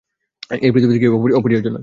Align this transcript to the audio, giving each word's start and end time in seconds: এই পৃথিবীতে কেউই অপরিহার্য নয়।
এই 0.61 0.71
পৃথিবীতে 0.73 0.99
কেউই 0.99 1.33
অপরিহার্য 1.33 1.67
নয়। 1.67 1.79